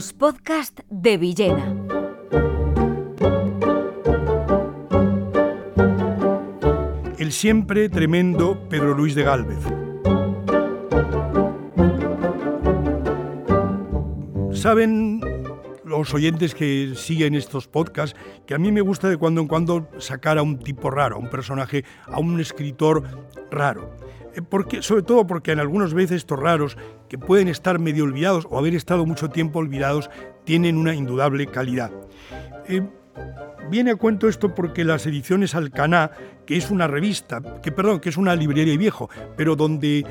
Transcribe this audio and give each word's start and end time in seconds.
Los 0.00 0.14
podcasts 0.14 0.82
de 0.88 1.18
Villena. 1.18 1.74
El 7.18 7.32
siempre 7.32 7.90
tremendo 7.90 8.66
Pedro 8.70 8.94
Luis 8.94 9.14
de 9.14 9.24
Gálvez. 9.24 9.58
Saben 14.52 15.20
los 16.00 16.14
oyentes 16.14 16.54
que 16.54 16.92
siguen 16.96 17.34
estos 17.34 17.68
podcasts 17.68 18.18
que 18.46 18.54
a 18.54 18.58
mí 18.58 18.72
me 18.72 18.80
gusta 18.80 19.08
de 19.08 19.16
cuando 19.16 19.40
en 19.40 19.48
cuando 19.48 19.88
sacar 19.98 20.38
a 20.38 20.42
un 20.42 20.58
tipo 20.58 20.90
raro, 20.90 21.16
a 21.16 21.18
un 21.18 21.30
personaje, 21.30 21.84
a 22.06 22.18
un 22.18 22.40
escritor 22.40 23.02
raro. 23.50 23.96
Eh, 24.34 24.42
porque, 24.42 24.82
sobre 24.82 25.02
todo 25.02 25.26
porque 25.26 25.52
en 25.52 25.60
algunas 25.60 25.94
veces 25.94 26.18
estos 26.18 26.38
raros, 26.38 26.76
que 27.08 27.18
pueden 27.18 27.48
estar 27.48 27.78
medio 27.78 28.04
olvidados 28.04 28.46
o 28.50 28.58
haber 28.58 28.74
estado 28.74 29.06
mucho 29.06 29.28
tiempo 29.28 29.58
olvidados, 29.58 30.10
tienen 30.44 30.76
una 30.76 30.94
indudable 30.94 31.46
calidad. 31.46 31.90
Eh, 32.68 32.82
viene 33.70 33.92
a 33.92 33.96
cuento 33.96 34.28
esto 34.28 34.54
porque 34.54 34.84
las 34.84 35.06
ediciones 35.06 35.54
Alcaná, 35.54 36.12
que 36.46 36.56
es 36.56 36.70
una 36.70 36.86
revista, 36.86 37.60
que 37.62 37.72
perdón, 37.72 38.00
que 38.00 38.08
es 38.08 38.16
una 38.16 38.34
librería 38.36 38.76
viejo, 38.76 39.10
pero 39.36 39.56
donde 39.56 40.04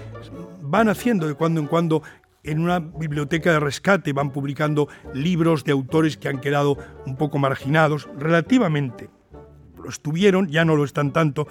van 0.62 0.90
haciendo 0.90 1.28
de 1.28 1.34
cuando 1.34 1.60
en 1.62 1.68
cuando 1.68 2.04
en 2.44 2.60
una 2.60 2.80
biblioteca 2.80 3.52
de 3.52 3.60
rescate 3.60 4.14
van 4.14 4.32
publicando 4.32 4.88
libros 5.14 5.64
de 5.64 5.72
autores 5.72 6.18
que 6.18 6.30
han 6.30 6.40
quedado 6.40 6.78
un 7.06 7.16
poco 7.18 7.38
marginados, 7.38 8.10
relativamente. 8.18 9.10
Lo 9.78 9.90
estuvieron, 9.90 10.48
ya 10.48 10.66
no 10.66 10.76
lo 10.76 10.84
están 10.84 11.14
tanto, 11.14 11.48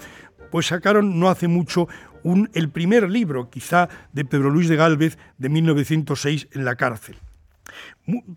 pues 0.51 0.67
sacaron 0.67 1.19
no 1.19 1.29
hace 1.29 1.47
mucho 1.47 1.87
un, 2.23 2.49
el 2.53 2.69
primer 2.69 3.09
libro, 3.09 3.49
quizá, 3.49 3.89
de 4.13 4.25
Pedro 4.25 4.49
Luis 4.49 4.67
de 4.67 4.75
Gálvez 4.75 5.17
de 5.37 5.49
1906 5.49 6.49
en 6.51 6.65
la 6.65 6.75
cárcel 6.75 7.17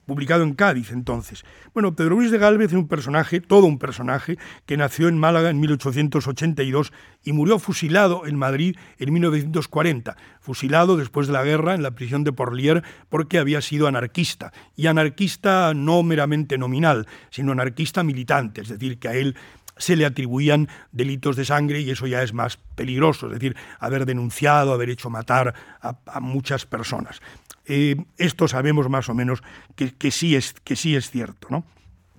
publicado 0.07 0.43
en 0.43 0.55
Cádiz 0.55 0.93
entonces. 0.93 1.45
Bueno, 1.75 1.95
Pedro 1.95 2.17
Luis 2.17 2.31
de 2.31 2.39
Gálvez 2.39 2.69
es 2.69 2.79
un 2.79 2.89
personaje, 2.89 3.41
todo 3.41 3.67
un 3.67 3.79
personaje, 3.79 4.39
que 4.67 4.77
nació 4.77 5.09
en 5.09 5.19
Málaga 5.19 5.51
en 5.51 5.61
1882 5.61 6.93
y 7.25 7.33
murió 7.33 7.59
fusilado 7.59 8.27
en 8.27 8.37
Madrid 8.37 8.77
en 8.99 9.13
1940, 9.13 10.17
fusilado 10.41 10.97
después 10.97 11.27
de 11.27 11.33
la 11.33 11.45
guerra 11.45 11.75
en 11.75 11.83
la 11.83 11.93
prisión 11.93 12.25
de 12.25 12.33
Porlier 12.33 12.83
porque 13.09 13.39
había 13.39 13.61
sido 13.61 13.87
anarquista, 13.87 14.53
y 14.77 14.87
anarquista 14.87 15.73
no 15.75 16.03
meramente 16.03 16.59
nominal, 16.59 17.07
sino 17.31 17.53
anarquista 17.53 18.03
militante, 18.03 18.63
es 18.63 18.69
decir, 18.69 18.99
que 18.99 19.09
a 19.09 19.15
él 19.15 19.37
se 19.77 19.97
le 19.97 20.05
atribuían 20.05 20.69
delitos 20.93 21.37
de 21.37 21.45
sangre 21.45 21.81
y 21.81 21.91
eso 21.91 22.07
ya 22.07 22.23
es 22.23 22.33
más 22.33 22.59
peligroso, 22.75 23.27
es 23.27 23.35
decir, 23.35 23.57
haber 23.79 24.07
denunciado, 24.07 24.73
haber 24.73 24.91
hecho 24.91 25.11
matar 25.11 25.55
a, 25.81 26.21
muchas 26.21 26.67
personas. 26.67 27.21
Eh, 27.67 27.97
esto 28.19 28.49
sabemos 28.49 28.89
más 28.89 29.09
o 29.09 29.15
menos 29.15 29.43
que, 29.77 30.11
sí, 30.11 30.37
es, 30.37 30.55
que 30.65 30.77
sí 30.77 30.97
es 30.97 31.11
cierto, 31.11 31.49
¿no? 31.51 31.65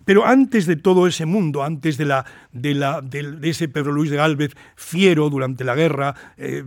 Pero 0.05 0.25
antes 0.25 0.65
de 0.65 0.75
todo 0.75 1.07
ese 1.07 1.25
mundo, 1.25 1.63
antes 1.63 1.97
de, 1.97 2.23
ese 3.43 3.69
Pedro 3.69 3.93
Luis 3.93 4.11
de 4.11 4.17
Gálvez 4.17 4.53
fiero 4.75 5.29
durante 5.29 5.63
la 5.63 5.75
guerra, 5.75 6.13
eh, 6.35 6.61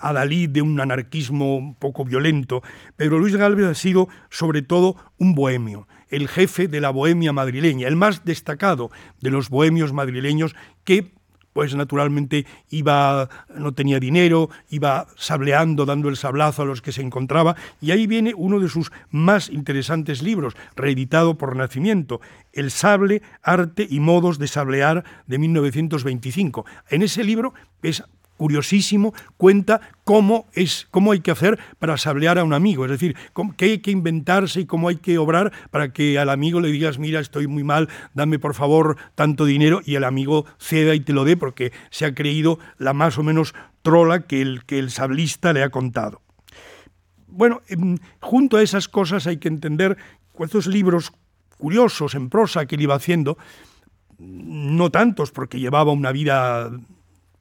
adalid 0.00 0.50
de 0.50 0.60
un 0.60 0.78
anarquismo 0.78 1.56
un 1.56 1.74
poco 1.76 2.04
violento, 2.04 2.62
Pedro 2.96 3.18
Luis 3.18 3.32
de 3.32 3.38
Gálvez 3.38 3.66
ha 3.66 3.74
sido 3.74 4.08
sobre 4.28 4.60
todo 4.60 4.96
un 5.16 5.34
bohemio 5.34 5.86
el 6.14 6.28
jefe 6.28 6.68
de 6.68 6.80
la 6.80 6.90
bohemia 6.90 7.32
madrileña, 7.32 7.88
el 7.88 7.96
más 7.96 8.24
destacado 8.24 8.90
de 9.20 9.30
los 9.30 9.48
bohemios 9.48 9.92
madrileños 9.92 10.54
que 10.84 11.12
pues 11.54 11.74
naturalmente 11.74 12.44
iba, 12.68 13.30
no 13.56 13.72
tenía 13.72 13.98
dinero, 13.98 14.50
iba 14.68 15.06
sableando, 15.16 15.86
dando 15.86 16.10
el 16.10 16.18
sablazo 16.18 16.62
a 16.62 16.66
los 16.66 16.82
que 16.82 16.92
se 16.92 17.00
encontraba, 17.00 17.56
y 17.80 17.92
ahí 17.92 18.06
viene 18.06 18.34
uno 18.36 18.60
de 18.60 18.68
sus 18.68 18.92
más 19.10 19.48
interesantes 19.48 20.22
libros, 20.22 20.54
reeditado 20.76 21.38
por 21.38 21.56
Nacimiento, 21.56 22.20
El 22.52 22.70
sable, 22.70 23.22
arte 23.42 23.86
y 23.88 24.00
modos 24.00 24.38
de 24.38 24.48
sablear 24.48 25.04
de 25.26 25.38
1925. 25.38 26.66
En 26.90 27.02
ese 27.02 27.24
libro 27.24 27.54
es 27.82 28.02
curiosísimo, 28.36 29.14
cuenta 29.36 29.80
cómo, 30.04 30.46
es, 30.52 30.86
cómo 30.90 31.12
hay 31.12 31.20
que 31.20 31.30
hacer 31.30 31.58
para 31.78 31.96
sablear 31.96 32.38
a 32.38 32.44
un 32.44 32.52
amigo, 32.52 32.84
es 32.84 32.90
decir, 32.90 33.16
qué 33.56 33.64
hay 33.64 33.78
que 33.78 33.90
inventarse 33.90 34.60
y 34.60 34.66
cómo 34.66 34.88
hay 34.88 34.96
que 34.96 35.18
obrar 35.18 35.52
para 35.70 35.92
que 35.92 36.18
al 36.18 36.30
amigo 36.30 36.60
le 36.60 36.68
digas, 36.68 36.98
mira, 36.98 37.20
estoy 37.20 37.46
muy 37.46 37.64
mal, 37.64 37.88
dame 38.14 38.38
por 38.38 38.54
favor 38.54 38.96
tanto 39.14 39.44
dinero 39.44 39.80
y 39.84 39.94
el 39.94 40.04
amigo 40.04 40.46
ceda 40.58 40.94
y 40.94 41.00
te 41.00 41.12
lo 41.12 41.24
dé 41.24 41.36
porque 41.36 41.72
se 41.90 42.06
ha 42.06 42.14
creído 42.14 42.58
la 42.78 42.92
más 42.92 43.18
o 43.18 43.22
menos 43.22 43.54
trola 43.82 44.26
que 44.26 44.42
el, 44.42 44.64
que 44.64 44.78
el 44.78 44.90
sablista 44.90 45.52
le 45.52 45.62
ha 45.62 45.70
contado. 45.70 46.22
Bueno, 47.26 47.62
em, 47.68 47.98
junto 48.20 48.56
a 48.56 48.62
esas 48.62 48.88
cosas 48.88 49.26
hay 49.26 49.38
que 49.38 49.48
entender 49.48 49.96
estos 50.38 50.66
libros 50.66 51.12
curiosos 51.58 52.14
en 52.14 52.28
prosa 52.28 52.66
que 52.66 52.74
él 52.76 52.82
iba 52.82 52.94
haciendo, 52.94 53.38
no 54.18 54.90
tantos 54.90 55.30
porque 55.30 55.58
llevaba 55.58 55.92
una 55.92 56.12
vida 56.12 56.70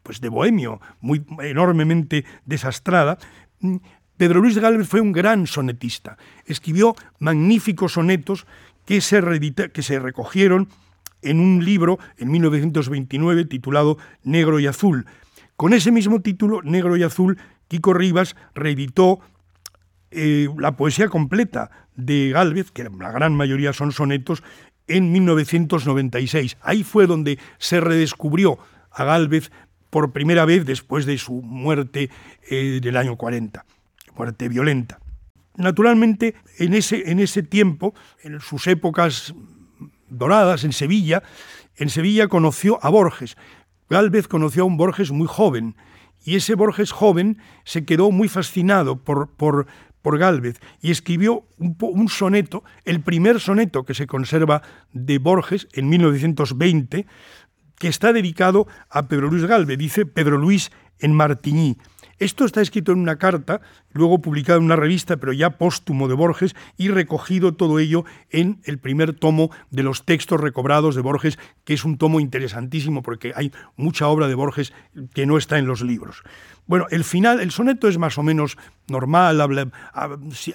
pues 0.04 0.22
de 0.22 0.30
bohemio, 0.30 0.80
muy 1.02 1.26
enormemente 1.42 2.26
desastrada, 2.46 3.18
mm, 3.62 3.78
Pedro 4.18 4.42
Luis 4.42 4.56
de 4.56 4.62
Gálvez 4.62 4.88
fue 4.88 5.02
un 5.02 5.12
gran 5.12 5.48
sonetista. 5.48 6.18
Escribió 6.46 6.96
magníficos 7.20 7.94
sonetos 7.94 8.46
que 8.86 9.02
se, 9.02 9.22
que 9.74 9.82
se 9.82 10.00
recogieron 10.00 10.70
en 11.22 11.40
un 11.40 11.66
libro 11.66 12.00
en 12.18 12.32
1929 12.32 13.46
titulado 13.46 13.98
Negro 14.24 14.60
y 14.60 14.68
Azul. 14.68 15.06
Con 15.56 15.74
ese 15.74 15.92
mismo 15.92 16.22
título, 16.22 16.62
Negro 16.62 16.98
y 16.98 17.04
Azul, 17.04 17.38
Kiko 17.68 17.94
Rivas 17.94 18.36
reeditó 18.54 19.20
eh, 20.12 20.48
la 20.58 20.76
poesía 20.76 21.08
completa 21.08 21.72
de 21.96 22.30
Gálvez, 22.30 22.72
que 22.72 22.84
la 22.84 23.12
gran 23.12 23.36
mayoría 23.36 23.74
son 23.74 23.92
sonetos, 23.92 24.44
en 24.88 25.12
1996. 25.12 26.58
Ahí 26.62 26.84
fue 26.84 27.08
donde 27.08 27.40
se 27.58 27.80
redescubrió 27.80 28.60
a 28.92 29.06
Gálvez 29.06 29.52
por 29.94 30.12
primera 30.12 30.44
vez 30.46 30.66
después 30.66 31.06
de 31.06 31.20
su 31.20 31.44
muerte 31.44 32.10
eh, 32.50 32.80
del 32.82 32.98
año 32.98 33.16
40, 33.16 33.64
muerte 34.18 34.50
violenta. 34.50 34.98
Naturalmente, 35.56 36.34
en 36.58 36.74
ese, 36.74 37.12
en 37.12 37.20
ese 37.20 37.44
tiempo, 37.44 37.94
en 38.24 38.40
sus 38.40 38.66
épocas 38.66 39.36
doradas 40.10 40.64
en 40.64 40.74
Sevilla, 40.74 41.22
en 41.76 41.92
Sevilla 41.92 42.28
conoció 42.28 42.84
a 42.84 42.90
Borges. 42.90 43.38
Gálvez 43.88 44.28
conoció 44.28 44.64
a 44.64 44.66
un 44.66 44.78
Borges 44.78 45.12
muy 45.12 45.28
joven, 45.28 45.76
y 46.26 46.38
ese 46.38 46.56
Borges 46.56 46.92
joven 46.92 47.38
se 47.64 47.86
quedó 47.86 48.10
muy 48.10 48.30
fascinado 48.30 48.96
por, 48.96 49.30
por, 49.36 49.68
por 50.02 50.18
Gálvez 50.18 50.60
y 50.82 50.90
escribió 50.90 51.46
un, 51.60 51.78
un, 51.80 52.10
soneto, 52.10 52.64
el 52.84 53.02
primer 53.02 53.40
soneto 53.40 53.84
que 53.84 53.94
se 53.94 54.08
conserva 54.08 54.64
de 54.92 55.20
Borges 55.20 55.68
en 55.74 55.88
1920, 55.90 57.06
que 57.78 57.88
está 57.88 58.14
dedicado 58.14 58.68
a 58.90 59.08
Pedro 59.08 59.30
Luis 59.30 59.46
Galve, 59.46 59.78
dice 59.78 60.06
Pedro 60.06 60.38
Luis 60.38 60.72
en 61.00 61.14
Martiñí. 61.14 61.78
Esto 62.24 62.46
está 62.46 62.62
escrito 62.62 62.94
en 62.94 63.00
una 63.00 63.18
carta, 63.18 63.60
luego 63.92 64.22
publicado 64.22 64.58
en 64.58 64.64
una 64.64 64.78
revista, 64.78 65.18
pero 65.18 65.34
ya 65.34 65.58
póstumo 65.58 66.08
de 66.08 66.14
Borges, 66.14 66.56
y 66.78 66.88
recogido 66.88 67.54
todo 67.54 67.80
ello 67.80 68.06
en 68.30 68.62
el 68.64 68.78
primer 68.78 69.12
tomo 69.12 69.52
de 69.72 69.84
los 69.84 70.06
textos 70.06 70.40
recobrados 70.40 70.96
de 70.96 71.02
Borges, 71.02 71.38
que 71.66 71.74
es 71.74 71.84
un 71.84 71.98
tomo 71.98 72.22
interesantísimo 72.22 73.02
porque 73.04 73.34
hay 73.36 73.52
mucha 73.76 74.08
obra 74.08 74.30
de 74.30 74.36
Borges 74.36 74.72
que 75.14 75.26
no 75.26 75.38
está 75.38 75.58
en 75.58 75.68
los 75.68 75.82
libros. 75.82 76.24
Bueno, 76.66 76.86
el 76.92 77.04
final, 77.04 77.42
el 77.42 77.52
soneto 77.52 77.90
es 77.90 77.98
más 77.98 78.18
o 78.18 78.24
menos 78.24 78.58
normal, 78.88 79.42
habla, 79.42 79.68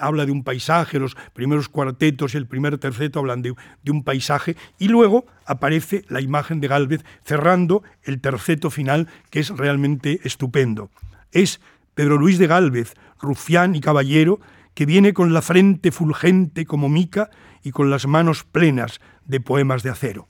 habla 0.00 0.24
de 0.24 0.32
un 0.32 0.44
paisaje, 0.44 0.98
los 0.98 1.18
primeros 1.34 1.68
cuartetos 1.68 2.32
y 2.32 2.38
el 2.38 2.46
primer 2.46 2.78
terceto 2.78 3.18
hablan 3.18 3.42
de, 3.42 3.52
de, 3.82 3.90
un 3.90 4.04
paisaje, 4.04 4.56
y 4.78 4.88
luego 4.88 5.26
aparece 5.44 6.06
la 6.08 6.22
imagen 6.22 6.60
de 6.60 6.68
Gálvez 6.68 7.04
cerrando 7.24 7.82
el 8.04 8.22
terceto 8.22 8.70
final, 8.70 9.06
que 9.28 9.40
es 9.40 9.50
realmente 9.50 10.20
estupendo. 10.24 10.88
Es 11.32 11.60
Pedro 11.94 12.16
Luis 12.18 12.38
de 12.38 12.46
Gálvez, 12.46 12.94
rufián 13.20 13.74
y 13.74 13.80
caballero, 13.80 14.40
que 14.74 14.86
viene 14.86 15.12
con 15.12 15.32
la 15.32 15.42
frente 15.42 15.90
fulgente 15.90 16.64
como 16.64 16.88
mica 16.88 17.30
y 17.62 17.72
con 17.72 17.90
las 17.90 18.06
manos 18.06 18.44
plenas 18.44 19.00
de 19.24 19.40
poemas 19.40 19.82
de 19.82 19.90
acero. 19.90 20.28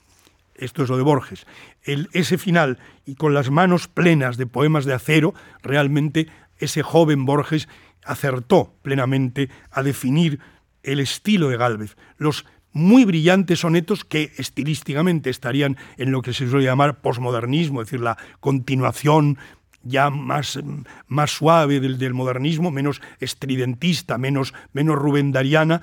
Esto 0.55 0.83
es 0.83 0.89
lo 0.89 0.97
de 0.97 1.03
Borges, 1.03 1.45
ese 1.83 2.37
final 2.37 2.79
y 3.05 3.15
con 3.15 3.33
las 3.33 3.49
manos 3.49 3.87
plenas 3.87 4.37
de 4.37 4.45
poemas 4.45 4.85
de 4.85 4.93
acero, 4.93 5.33
realmente 5.61 6.27
ese 6.57 6.83
joven 6.83 7.25
Borges 7.25 7.69
acertó 8.03 8.73
plenamente 8.81 9.49
a 9.71 9.83
definir 9.83 10.39
el 10.83 10.99
estilo 10.99 11.49
de 11.49 11.57
Gálvez, 11.57 11.95
los 12.17 12.45
muy 12.71 13.05
brillantes 13.05 13.59
sonetos 13.59 14.05
que 14.05 14.31
estilísticamente 14.37 15.29
estarían 15.29 15.77
en 15.97 16.11
lo 16.11 16.21
que 16.21 16.33
se 16.33 16.49
suele 16.49 16.65
llamar 16.65 17.01
posmodernismo, 17.01 17.81
es 17.81 17.87
decir, 17.87 18.01
la 18.01 18.17
continuación 18.39 19.37
ya 19.83 20.09
más, 20.09 20.59
más 21.07 21.31
suave 21.31 21.79
del, 21.79 21.97
del, 21.97 22.13
modernismo, 22.13 22.71
menos 22.71 23.01
estridentista, 23.19 24.17
menos, 24.17 24.53
menos 24.73 24.97
rubendariana, 24.97 25.81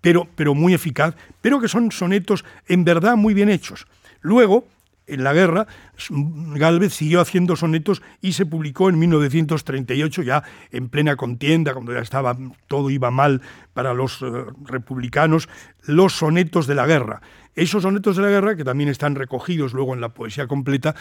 pero, 0.00 0.28
pero 0.36 0.54
muy 0.54 0.74
eficaz, 0.74 1.16
pero 1.40 1.60
que 1.60 1.68
son 1.68 1.90
sonetos 1.90 2.44
en 2.68 2.84
verdad 2.84 3.16
muy 3.16 3.34
bien 3.34 3.48
hechos. 3.48 3.86
Luego, 4.20 4.66
en 5.06 5.22
la 5.22 5.32
guerra, 5.32 5.66
Galvez 6.08 6.94
siguió 6.94 7.20
haciendo 7.20 7.56
sonetos 7.56 8.02
y 8.22 8.32
se 8.32 8.46
publicó 8.46 8.88
en 8.88 8.98
1938, 8.98 10.22
ya 10.22 10.42
en 10.70 10.88
plena 10.88 11.16
contienda, 11.16 11.74
cuando 11.74 11.92
ya 11.92 12.00
estaba 12.00 12.36
todo 12.68 12.90
iba 12.90 13.10
mal 13.10 13.42
para 13.74 13.92
los 13.92 14.22
eh, 14.22 14.26
republicanos, 14.64 15.48
los 15.82 16.14
sonetos 16.14 16.66
de 16.66 16.74
la 16.74 16.86
guerra. 16.86 17.20
Esos 17.54 17.82
sonetos 17.82 18.16
de 18.16 18.22
la 18.22 18.30
guerra, 18.30 18.56
que 18.56 18.64
también 18.64 18.88
están 18.88 19.14
recogidos 19.14 19.74
luego 19.74 19.94
en 19.94 20.00
la 20.00 20.08
poesía 20.08 20.46
completa, 20.46 20.94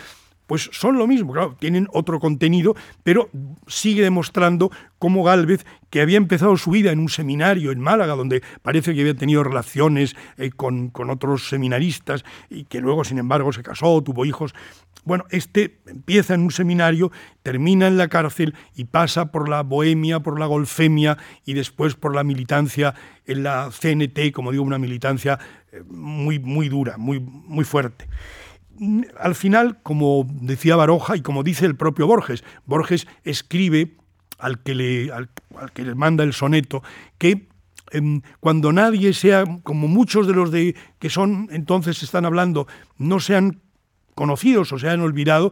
pues 0.54 0.70
son 0.72 1.00
lo 1.00 1.08
mismo, 1.08 1.34
claro, 1.34 1.58
tienen 1.60 1.88
otro 1.94 2.20
contenido, 2.20 2.76
pero 3.02 3.28
sigue 3.66 4.04
demostrando 4.04 4.70
cómo 5.00 5.24
Galvez, 5.24 5.66
que 5.90 6.00
había 6.00 6.18
empezado 6.18 6.56
su 6.58 6.70
vida 6.70 6.92
en 6.92 7.00
un 7.00 7.10
seminario 7.10 7.72
en 7.72 7.80
Málaga, 7.80 8.14
donde 8.16 8.44
parece 8.62 8.94
que 8.94 9.02
había 9.02 9.16
tenido 9.16 9.44
relaciones 9.44 10.16
eh, 10.38 10.52
con, 10.52 10.92
con, 10.92 11.10
otros 11.10 11.50
seminaristas 11.50 12.24
y 12.52 12.66
que 12.66 12.82
luego, 12.82 13.04
sin 13.04 13.18
embargo, 13.18 13.52
se 13.52 13.64
casó, 13.64 14.04
tuvo 14.04 14.26
hijos. 14.26 14.54
Bueno, 15.06 15.24
este 15.32 15.80
empieza 15.88 16.36
en 16.36 16.42
un 16.42 16.52
seminario, 16.52 17.12
termina 17.42 17.88
en 17.88 17.98
la 17.98 18.08
cárcel 18.08 18.54
y 18.76 18.84
pasa 18.84 19.32
por 19.32 19.50
la 19.50 19.64
bohemia, 19.64 20.20
por 20.20 20.40
la 20.40 20.46
golfemia 20.46 21.18
y 21.46 21.56
después 21.56 21.96
por 21.96 22.14
la 22.14 22.24
militancia 22.24 22.94
en 23.26 23.42
la 23.42 23.72
CNT, 23.72 24.32
como 24.32 24.52
digo, 24.52 24.64
una 24.64 24.78
militancia 24.78 25.40
eh, 25.72 25.82
muy, 25.88 26.38
muy 26.38 26.70
dura, 26.70 27.00
muy, 27.00 27.20
muy 27.20 27.66
fuerte 27.66 28.06
al 29.20 29.36
final, 29.36 29.80
como 29.84 30.28
decía 30.30 30.76
Baroja 30.76 31.16
y 31.16 31.22
como 31.22 31.44
dice 31.44 31.66
el 31.66 31.76
propio 31.76 32.08
Borges, 32.08 32.44
Borges 32.66 33.08
escribe 33.24 33.96
al 34.40 34.60
que 34.60 34.76
le, 34.76 35.12
al, 35.12 35.30
que 35.74 35.84
le 35.84 35.96
manda 35.96 36.24
el 36.24 36.34
soneto 36.34 36.84
que 37.18 37.48
em, 37.92 38.22
cuando 38.40 38.72
nadie 38.72 39.14
sea, 39.14 39.46
como 39.64 39.88
muchos 39.88 40.28
de 40.28 40.34
los 40.34 40.52
de 40.52 40.76
que 41.00 41.10
son 41.10 41.48
entonces 41.52 42.02
están 42.04 42.26
hablando, 42.26 42.68
no 42.98 43.20
sean 43.20 43.62
conocidos 44.16 44.72
o 44.72 44.80
se 44.80 44.90
han 44.90 45.02
olvidado, 45.02 45.52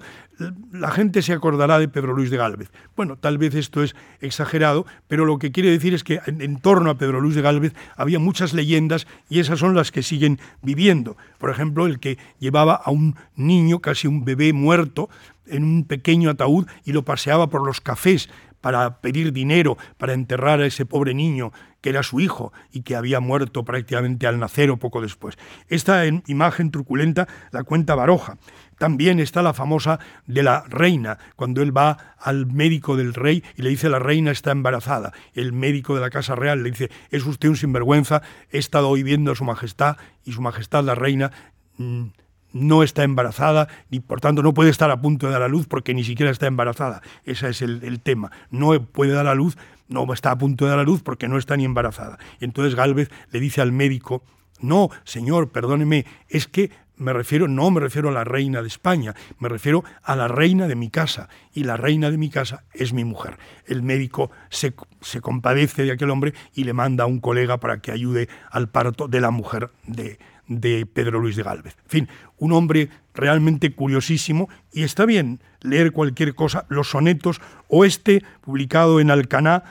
la 0.71 0.91
gente 0.91 1.21
se 1.21 1.33
acordará 1.33 1.79
de 1.79 1.87
Pedro 1.87 2.13
Luis 2.13 2.29
de 2.29 2.37
Gálvez. 2.37 2.71
Bueno, 2.95 3.17
tal 3.17 3.37
vez 3.37 3.55
esto 3.55 3.83
es 3.83 3.95
exagerado, 4.19 4.85
pero 5.07 5.25
lo 5.25 5.39
que 5.39 5.51
quiere 5.51 5.69
decir 5.69 5.93
es 5.93 6.03
que 6.03 6.19
en, 6.25 6.59
torno 6.59 6.89
a 6.89 6.97
Pedro 6.97 7.21
Luis 7.21 7.35
de 7.35 7.41
Gálvez 7.41 7.73
había 7.95 8.19
muchas 8.19 8.53
leyendas 8.53 9.07
y 9.29 9.39
esas 9.39 9.59
son 9.59 9.75
las 9.75 9.91
que 9.91 10.03
siguen 10.03 10.39
viviendo. 10.61 11.17
Por 11.37 11.49
ejemplo, 11.49 11.85
el 11.85 11.99
que 11.99 12.17
llevaba 12.39 12.75
a 12.75 12.91
un 12.91 13.15
niño, 13.35 13.79
casi 13.79 14.07
un 14.07 14.25
bebé 14.25 14.53
muerto, 14.53 15.09
en 15.47 15.63
un 15.63 15.83
pequeño 15.83 16.29
ataúd 16.29 16.67
y 16.85 16.93
lo 16.93 17.03
paseaba 17.03 17.49
por 17.49 17.65
los 17.65 17.81
cafés 17.81 18.29
para 18.61 19.01
pedir 19.01 19.33
dinero 19.33 19.77
para 19.97 20.13
enterrar 20.13 20.61
a 20.61 20.65
ese 20.65 20.85
pobre 20.85 21.13
niño 21.13 21.51
que 21.81 21.89
era 21.89 22.03
su 22.03 22.19
hijo 22.19 22.53
y 22.71 22.83
que 22.83 22.95
había 22.95 23.19
muerto 23.19 23.65
prácticamente 23.65 24.27
al 24.27 24.39
nacer 24.39 24.69
o 24.69 24.77
poco 24.77 25.01
después. 25.01 25.37
Esta 25.67 26.05
imagen 26.05 26.71
truculenta 26.71 27.27
la 27.51 27.63
cuenta 27.63 27.95
Baroja. 27.95 28.37
También 28.77 29.19
está 29.19 29.41
la 29.41 29.53
famosa 29.53 29.99
de 30.25 30.43
la 30.43 30.63
reina, 30.67 31.17
cuando 31.35 31.61
él 31.61 31.75
va 31.75 32.15
al 32.19 32.47
médico 32.47 32.97
del 32.97 33.13
rey 33.13 33.43
y 33.55 33.61
le 33.61 33.69
dice 33.69 33.89
la 33.89 33.99
reina 33.99 34.31
está 34.31 34.51
embarazada. 34.51 35.11
El 35.33 35.53
médico 35.53 35.95
de 35.95 36.01
la 36.01 36.09
Casa 36.09 36.35
Real 36.35 36.63
le 36.63 36.71
dice, 36.71 36.89
es 37.09 37.25
usted 37.25 37.49
un 37.49 37.57
sinvergüenza, 37.57 38.21
he 38.51 38.57
estado 38.57 38.89
hoy 38.89 39.03
viendo 39.03 39.31
a 39.31 39.35
su 39.35 39.43
majestad 39.43 39.97
y 40.23 40.33
su 40.33 40.41
majestad 40.41 40.83
la 40.83 40.95
reina 40.95 41.31
mm, 41.77 42.05
no 42.53 42.83
está 42.83 43.03
embarazada 43.03 43.67
y 43.89 44.01
por 44.01 44.21
tanto 44.21 44.43
no 44.43 44.53
puede 44.53 44.69
estar 44.69 44.91
a 44.91 45.01
punto 45.01 45.27
de 45.27 45.33
dar 45.33 45.41
a 45.41 45.47
luz 45.47 45.67
porque 45.67 45.93
ni 45.93 46.03
siquiera 46.03 46.31
está 46.31 46.47
embarazada. 46.47 47.01
Ese 47.25 47.49
es 47.49 47.61
el, 47.61 47.99
tema. 48.01 48.31
No 48.49 48.81
puede 48.83 49.13
dar 49.13 49.27
a 49.27 49.35
luz, 49.35 49.57
no 49.87 50.11
está 50.13 50.31
a 50.31 50.37
punto 50.37 50.65
de 50.65 50.71
dar 50.71 50.79
a 50.79 50.83
luz 50.83 51.01
porque 51.01 51.27
no 51.27 51.37
está 51.37 51.57
ni 51.57 51.65
embarazada. 51.65 52.17
Y 52.39 52.45
entonces 52.45 52.75
Galvez 52.75 53.09
le 53.31 53.39
dice 53.39 53.61
al 53.61 53.71
médico, 53.71 54.23
no, 54.59 54.89
señor, 55.03 55.49
perdóneme, 55.51 56.05
es 56.29 56.47
que 56.47 56.71
me 57.01 57.13
refiero, 57.13 57.47
no 57.47 57.71
me 57.71 57.79
refiero 57.79 58.09
a 58.09 58.11
la 58.11 58.23
reina 58.23 58.61
de 58.61 58.67
España, 58.67 59.15
me 59.39 59.49
refiero 59.49 59.83
a 60.03 60.15
la 60.15 60.27
reina 60.27 60.67
de 60.67 60.75
mi 60.75 60.89
casa, 60.89 61.29
y 61.53 61.63
la 61.63 61.75
reina 61.75 62.11
de 62.11 62.17
mi 62.17 62.29
casa 62.29 62.63
es 62.73 62.93
mi 62.93 63.03
mujer. 63.03 63.37
El 63.65 63.81
médico 63.81 64.31
se, 64.49 64.73
se, 65.01 65.19
compadece 65.19 65.83
de 65.83 65.91
aquel 65.91 66.11
hombre 66.11 66.33
y 66.53 66.63
le 66.63 66.73
manda 66.73 67.05
a 67.05 67.07
un 67.07 67.19
colega 67.19 67.59
para 67.59 67.79
que 67.81 67.91
ayude 67.91 68.29
al 68.51 68.69
parto 68.69 69.07
de 69.07 69.19
la 69.19 69.31
mujer 69.31 69.71
de, 69.87 70.19
de 70.47 70.85
Pedro 70.85 71.19
Luis 71.19 71.35
de 71.35 71.43
Galvez. 71.43 71.75
En 71.85 71.89
fin, 71.89 72.09
un 72.37 72.51
hombre 72.51 72.89
realmente 73.13 73.73
curiosísimo 73.73 74.49
y 74.71 74.83
está 74.83 75.05
bien 75.05 75.41
leer 75.61 75.91
cualquier 75.91 76.35
cosa, 76.35 76.65
los 76.69 76.89
sonetos 76.89 77.41
o 77.67 77.83
este 77.83 78.23
publicado 78.41 78.99
en 78.99 79.11
Alcaná, 79.11 79.63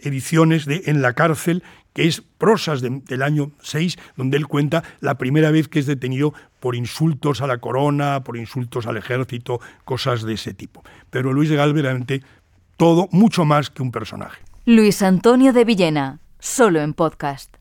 ediciones 0.00 0.64
de 0.64 0.82
En 0.86 1.02
la 1.02 1.12
cárcel, 1.12 1.62
que 1.98 2.06
es 2.06 2.20
prosas 2.20 2.80
del 2.80 3.22
año 3.24 3.50
6, 3.60 3.98
donde 4.16 4.36
él 4.36 4.46
cuenta 4.46 4.84
la 5.00 5.18
primera 5.18 5.50
vez 5.50 5.66
que 5.66 5.80
es 5.80 5.86
detenido 5.86 6.32
por 6.60 6.76
insultos 6.76 7.40
a 7.40 7.48
la 7.48 7.58
corona, 7.58 8.22
por 8.22 8.36
insultos 8.36 8.86
al 8.86 8.96
ejército, 8.96 9.60
cosas 9.84 10.22
de 10.22 10.34
ese 10.34 10.54
tipo. 10.54 10.84
Pero 11.10 11.32
Luis 11.32 11.50
de 11.50 11.56
Galvez 11.56 11.82
realmente 11.82 12.22
todo 12.76 13.08
mucho 13.10 13.44
más 13.44 13.70
que 13.70 13.82
un 13.82 13.90
personaje. 13.90 14.40
Luis 14.64 15.02
Antonio 15.02 15.52
de 15.52 15.64
Villena, 15.64 16.20
solo 16.38 16.82
en 16.82 16.94
podcast. 16.94 17.57